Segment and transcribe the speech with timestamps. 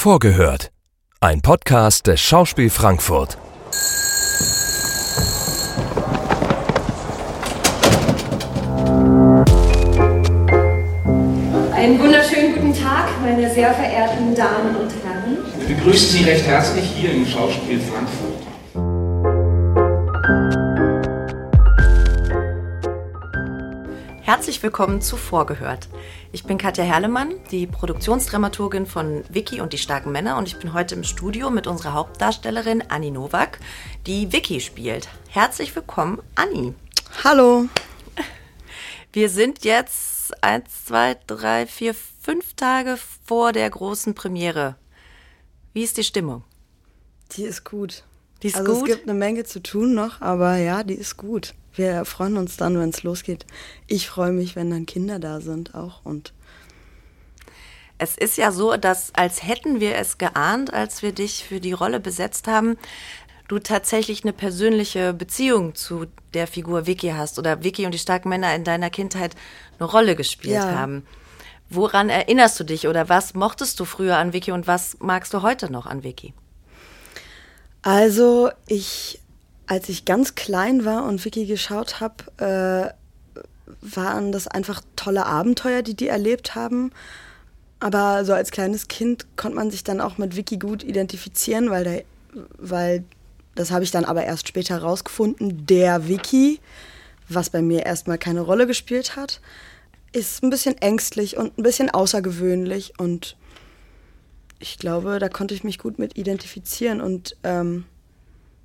[0.00, 0.70] Vorgehört.
[1.18, 3.36] Ein Podcast des Schauspiel Frankfurt.
[11.74, 15.38] Einen wunderschönen guten Tag, meine sehr verehrten Damen und Herren.
[15.66, 18.37] Wir begrüßen Sie recht herzlich hier im Schauspiel Frankfurt.
[24.28, 25.88] Herzlich willkommen zu Vorgehört.
[26.32, 30.74] Ich bin Katja Herlemann, die Produktionsdramaturgin von Vicky und die starken Männer und ich bin
[30.74, 33.58] heute im Studio mit unserer Hauptdarstellerin Anni Nowak,
[34.06, 35.08] die Vicky spielt.
[35.30, 36.74] Herzlich willkommen, Anni.
[37.24, 37.68] Hallo.
[39.14, 44.76] Wir sind jetzt eins, zwei, drei, vier, fünf Tage vor der großen Premiere.
[45.72, 46.44] Wie ist die Stimmung?
[47.32, 48.04] Die ist gut.
[48.42, 48.88] Die ist also gut?
[48.88, 51.54] es gibt eine Menge zu tun noch, aber ja, die ist gut.
[51.74, 53.46] Wir freuen uns dann, wenn es losgeht.
[53.86, 56.32] Ich freue mich, wenn dann Kinder da sind auch und
[57.98, 61.72] Es ist ja so, dass als hätten wir es geahnt, als wir dich für die
[61.72, 62.76] Rolle besetzt haben,
[63.48, 68.28] du tatsächlich eine persönliche Beziehung zu der Figur Vicky hast oder Vicky und die starken
[68.28, 69.34] Männer in deiner Kindheit
[69.78, 70.72] eine Rolle gespielt Ja.
[70.72, 71.06] haben.
[71.70, 75.42] Woran erinnerst du dich oder was mochtest du früher an Vicky und was magst du
[75.42, 76.34] heute noch an Vicky?
[77.88, 79.18] Also ich,
[79.66, 82.92] als ich ganz klein war und Vicky geschaut habe, äh,
[83.80, 86.92] waren das einfach tolle Abenteuer, die die erlebt haben.
[87.80, 91.84] Aber so als kleines Kind konnte man sich dann auch mit Vicky gut identifizieren, weil,
[91.84, 92.02] der,
[92.58, 93.04] weil
[93.54, 96.60] das habe ich dann aber erst später herausgefunden, der Vicky,
[97.30, 99.40] was bei mir erstmal keine Rolle gespielt hat,
[100.12, 103.37] ist ein bisschen ängstlich und ein bisschen außergewöhnlich und
[104.58, 107.84] ich glaube, da konnte ich mich gut mit identifizieren und ähm,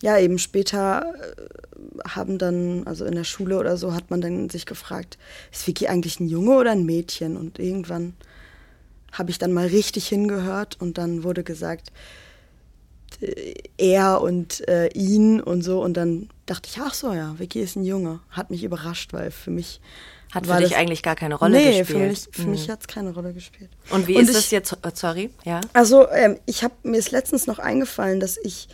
[0.00, 4.48] ja, eben später äh, haben dann, also in der Schule oder so, hat man dann
[4.48, 5.18] sich gefragt,
[5.50, 7.36] ist Vicky eigentlich ein Junge oder ein Mädchen?
[7.36, 8.14] Und irgendwann
[9.12, 11.92] habe ich dann mal richtig hingehört und dann wurde gesagt,
[13.76, 17.76] er und äh, ihn und so und dann dachte ich, ach so, ja, Vicky ist
[17.76, 18.20] ein Junge.
[18.30, 19.80] Hat mich überrascht, weil für mich
[20.32, 21.86] Hat für dich das- eigentlich gar keine Rolle nee, gespielt.
[21.88, 22.50] für mich, für Mhm.
[22.50, 23.70] mich hat es keine Rolle gespielt.
[23.90, 24.72] Und wie Und ist es jetzt?
[24.72, 25.60] äh, Sorry, ja.
[25.72, 28.68] Also ähm, ich habe mir ist letztens noch eingefallen, dass ich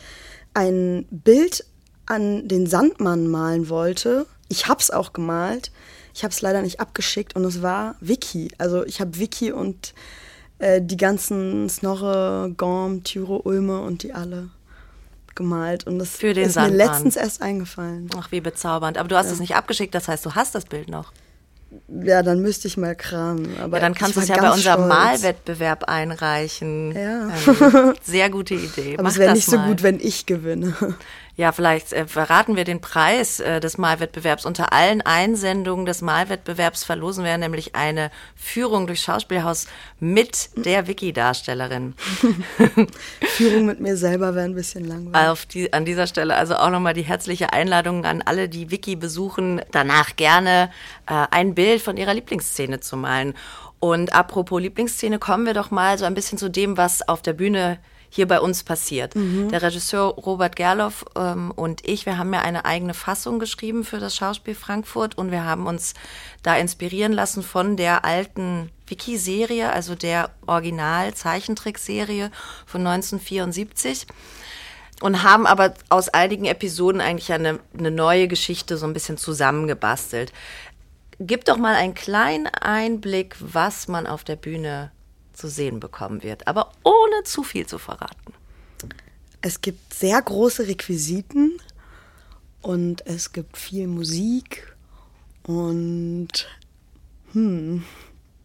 [0.53, 1.65] ein Bild
[2.06, 4.27] an den Sandmann malen wollte.
[4.49, 5.73] Ich hab's auch gemalt.
[6.15, 8.50] Ich habe es leider nicht abgeschickt und es war Vicky.
[8.59, 9.94] Also ich habe Vicky und
[10.59, 14.48] äh, die ganzen Snorre, Gorm, Tyro, Ulme und die alle
[15.34, 16.70] gemalt und das ist Sandmann.
[16.70, 18.09] mir letztens erst eingefallen.
[18.16, 18.98] Ach, wie bezaubernd.
[18.98, 21.12] Aber du hast es nicht abgeschickt, das heißt, du hast das Bild noch.
[21.88, 23.48] Ja, dann müsste ich mal kramen.
[23.60, 24.88] Aber Ja, dann kannst du es ja bei unserem stolz.
[24.94, 26.93] Malwettbewerb einreichen.
[26.94, 27.31] Ja.
[27.48, 28.94] Ähm, sehr gute Idee.
[28.94, 29.69] Aber Mach es wäre nicht so mal.
[29.69, 30.72] gut, wenn ich gewinne.
[31.37, 34.47] Ja, vielleicht äh, verraten wir den Preis äh, des Malwettbewerbs.
[34.47, 39.67] Unter allen Einsendungen des Malwettbewerbs verlosen wir nämlich eine Führung durch Schauspielhaus
[39.99, 41.94] mit der Wiki-Darstellerin.
[43.21, 45.28] Führung mit mir selber wäre ein bisschen langweilig.
[45.28, 48.94] Auf die, an dieser Stelle also auch nochmal die herzliche Einladung an alle, die Wiki
[48.94, 50.71] besuchen, danach gerne
[51.06, 53.34] äh, ein Bild von ihrer Lieblingsszene zu malen.
[53.81, 57.33] Und apropos Lieblingsszene, kommen wir doch mal so ein bisschen zu dem, was auf der
[57.33, 57.81] Bühne
[58.14, 59.14] hier bei uns passiert.
[59.50, 63.98] Der Regisseur Robert Gerloff ähm, und ich, wir haben ja eine eigene Fassung geschrieben für
[63.98, 65.94] das Schauspiel Frankfurt und wir haben uns
[66.42, 72.30] da inspirieren lassen von der alten Wiki-Serie, also der Original-Zeichentrickserie
[72.66, 74.06] von 1974
[75.00, 80.32] und haben aber aus einigen Episoden eigentlich eine, eine neue Geschichte so ein bisschen zusammengebastelt.
[81.19, 84.92] Gib doch mal einen kleinen Einblick, was man auf der Bühne
[85.34, 88.33] zu sehen bekommen wird, aber ohne zu viel zu verraten.
[89.41, 91.53] Es gibt sehr große Requisiten
[92.62, 94.75] und es gibt viel Musik
[95.43, 96.47] und
[97.33, 97.84] hm,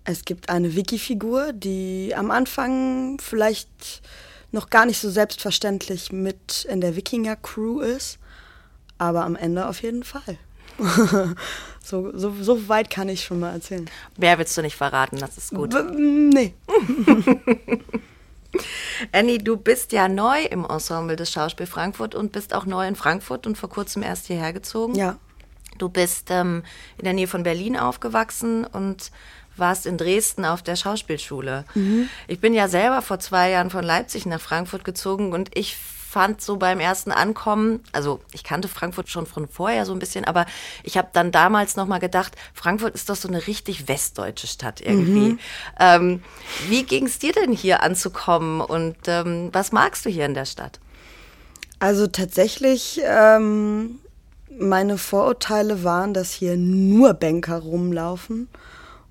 [0.03, 4.01] es gibt eine Wiki-Figur, die am Anfang vielleicht
[4.51, 8.17] noch gar nicht so selbstverständlich mit in der Wikinger-Crew ist,
[8.97, 10.37] aber am Ende auf jeden Fall.
[11.83, 13.89] so, so, so weit kann ich schon mal erzählen.
[14.17, 15.73] Mehr willst du nicht verraten, das ist gut.
[15.73, 16.53] W nee.
[19.11, 22.95] Annie, du bist ja neu im Ensemble des Schauspiel Frankfurt und bist auch neu in
[22.95, 24.95] Frankfurt und vor kurzem erst hierher gezogen.
[24.95, 25.17] Ja.
[25.77, 26.63] Du bist ähm,
[26.97, 29.11] in der Nähe von Berlin aufgewachsen und
[29.55, 31.65] warst in Dresden auf der Schauspielschule.
[32.27, 35.77] Ich bin ja selber vor zwei Jahren von Leipzig nach Frankfurt gezogen und ich
[36.09, 40.25] fand so beim ersten Ankommen, also ich kannte Frankfurt schon von vorher so ein bisschen,
[40.25, 40.47] aber
[40.81, 44.81] ich habe dann damals noch mal gedacht, Frankfurt ist doch so eine richtig westdeutsche Stadt
[44.81, 45.37] irgendwie.
[45.79, 46.23] Ähm,
[46.67, 50.45] wie ging es dir denn hier anzukommen und ähm, was magst du hier in der
[50.45, 50.79] Stadt?
[51.77, 53.99] Also tatsächlich, ähm,
[54.59, 58.49] meine Vorurteile waren, dass hier nur Banker rumlaufen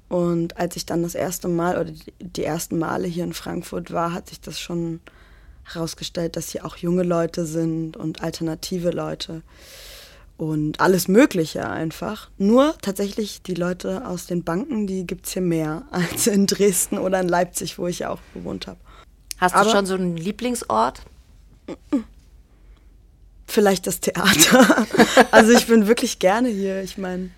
[0.08, 4.12] Und als ich dann das erste Mal oder die ersten Male hier in Frankfurt war,
[4.12, 5.00] hat sich das schon
[5.74, 9.42] herausgestellt, dass hier auch junge Leute sind und alternative Leute
[10.38, 12.30] und alles Mögliche einfach.
[12.38, 16.98] Nur tatsächlich die Leute aus den Banken, die gibt es hier mehr als in Dresden
[16.98, 18.78] oder in Leipzig, wo ich ja auch gewohnt habe.
[19.36, 21.02] Hast du Aber schon so einen Lieblingsort?
[23.46, 24.86] Vielleicht das Theater.
[25.30, 26.82] also ich bin wirklich gerne hier.
[26.82, 27.30] Ich meine,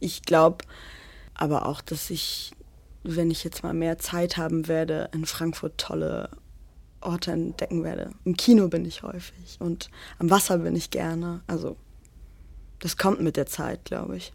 [0.00, 0.64] ich glaube
[1.34, 2.52] aber auch, dass ich,
[3.02, 6.30] wenn ich jetzt mal mehr Zeit haben werde, in Frankfurt tolle
[7.06, 8.10] Orte entdecken werde.
[8.24, 11.40] Im Kino bin ich häufig und am Wasser bin ich gerne.
[11.46, 11.76] Also
[12.80, 14.32] das kommt mit der Zeit, glaube ich.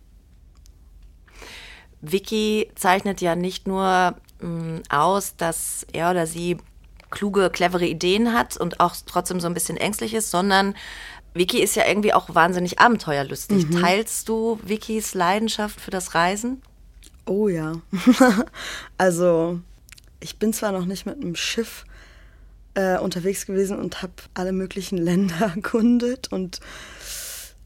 [2.01, 6.57] Vicky zeichnet ja nicht nur mh, mm, aus, dass er oder sie
[7.11, 10.75] kluge, clevere Ideen hat und auch trotzdem so ein bisschen ängstlich ist, sondern
[11.33, 13.67] Vicky ist ja irgendwie auch wahnsinnig abenteuerlustig.
[13.67, 13.81] Mhm.
[13.81, 16.61] Teilst du Vickys Leidenschaft für das Reisen?
[17.25, 17.73] Oh ja.
[18.97, 19.59] also,
[20.19, 21.85] ich bin zwar noch nicht mit einem Schiff
[22.73, 26.59] äh, unterwegs gewesen und habe alle möglichen Länder erkundet und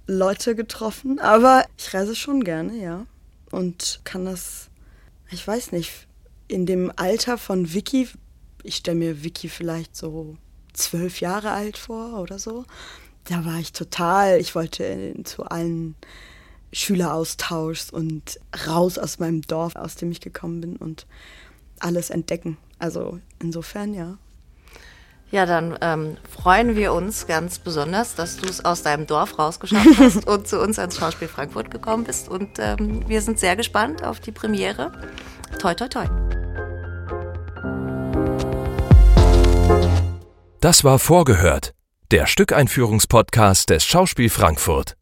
[0.08, 3.06] Leute getroffen, aber ich reise schon gerne, ja.
[3.52, 4.70] Und kann das,
[5.32, 6.08] ich weiß nicht,
[6.48, 8.08] in dem Alter von Vicky,
[8.64, 10.38] ich stelle mir Vicky vielleicht so
[10.74, 12.66] zwölf Jahre alt vor oder so,
[13.26, 15.96] da war ich total, ich wollte zu allen
[16.72, 21.08] Schüleraustauschs und raus aus meinem Dorf, aus dem ich gekommen bin und
[21.80, 22.58] alles entdecken.
[22.80, 24.18] Also insofern ja.
[25.32, 29.98] Ja, dann ähm, freuen wir uns ganz besonders, dass du es aus deinem Dorf rausgeschafft
[30.00, 32.30] hast und zu uns ans Schauspiel Frankfurt gekommen bist.
[32.30, 34.92] Und ähm, wir sind sehr gespannt auf die Premiere.
[35.60, 36.06] Toi, toi, toi.
[40.62, 41.74] Das war Vorgehört,
[42.12, 44.96] der Stückeinführungspodcast des Schauspiel Frankfurt.